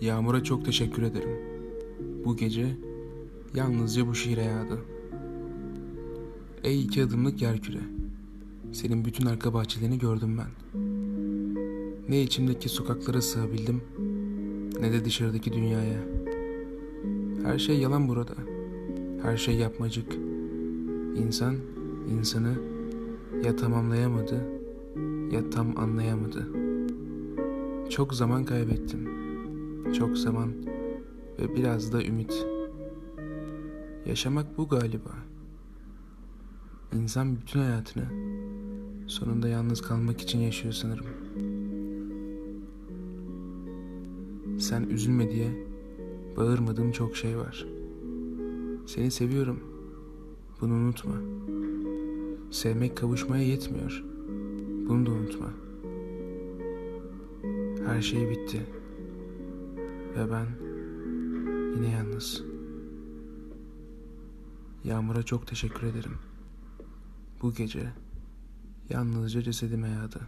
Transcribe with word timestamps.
Yağmura 0.00 0.44
çok 0.44 0.64
teşekkür 0.64 1.02
ederim. 1.02 1.38
Bu 2.24 2.36
gece 2.36 2.76
yalnızca 3.54 4.06
bu 4.06 4.14
şiire 4.14 4.42
yağdı. 4.42 4.78
Ey 6.64 6.82
iki 6.82 7.02
adımlık 7.02 7.42
yerküre. 7.42 7.80
Senin 8.72 9.04
bütün 9.04 9.26
arka 9.26 9.54
bahçelerini 9.54 9.98
gördüm 9.98 10.38
ben. 10.38 10.80
Ne 12.08 12.22
içimdeki 12.22 12.68
sokaklara 12.68 13.22
sığabildim 13.22 13.82
ne 14.80 14.92
de 14.92 15.04
dışarıdaki 15.04 15.52
dünyaya. 15.52 15.98
Her 17.44 17.58
şey 17.58 17.78
yalan 17.78 18.08
burada. 18.08 18.34
Her 19.22 19.36
şey 19.36 19.54
yapmacık. 19.54 20.12
İnsan 21.16 21.56
insanı 22.18 22.54
ya 23.44 23.56
tamamlayamadı 23.56 24.40
ya 25.30 25.50
tam 25.50 25.78
anlayamadı. 25.78 26.48
Çok 27.90 28.14
zaman 28.14 28.44
kaybettim. 28.44 29.25
Çok 29.92 30.18
zaman 30.18 30.52
ve 31.38 31.56
biraz 31.56 31.92
da 31.92 32.04
ümit. 32.04 32.46
Yaşamak 34.06 34.58
bu 34.58 34.68
galiba. 34.68 35.10
İnsan 36.94 37.36
bütün 37.36 37.60
hayatını 37.60 38.04
sonunda 39.06 39.48
yalnız 39.48 39.82
kalmak 39.82 40.20
için 40.20 40.38
yaşıyor 40.38 40.74
sanırım. 40.74 41.06
Sen 44.58 44.82
üzülme 44.82 45.30
diye 45.30 45.66
bağırmadığım 46.36 46.92
çok 46.92 47.16
şey 47.16 47.38
var. 47.38 47.66
Seni 48.86 49.10
seviyorum. 49.10 49.60
Bunu 50.60 50.74
unutma. 50.74 51.14
Sevmek 52.50 52.96
kavuşmaya 52.96 53.44
yetmiyor. 53.44 54.04
Bunu 54.88 55.06
da 55.06 55.10
unutma. 55.10 55.46
Her 57.86 58.02
şey 58.02 58.30
bitti. 58.30 58.66
Ve 60.16 60.30
ben 60.30 60.46
yine 61.76 61.90
yalnız. 61.90 62.42
Yağmur'a 64.84 65.22
çok 65.22 65.46
teşekkür 65.46 65.86
ederim. 65.86 66.18
Bu 67.42 67.54
gece 67.54 67.92
yalnızca 68.90 69.42
cesedime 69.42 69.88
yağdı. 69.88 70.20